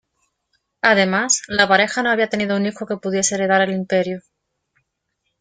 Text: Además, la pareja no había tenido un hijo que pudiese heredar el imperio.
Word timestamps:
Además, 0.81 1.43
la 1.47 1.67
pareja 1.67 2.01
no 2.01 2.09
había 2.09 2.27
tenido 2.27 2.57
un 2.57 2.65
hijo 2.65 2.87
que 2.87 2.97
pudiese 2.97 3.35
heredar 3.35 3.61
el 3.61 3.69
imperio. 3.75 4.23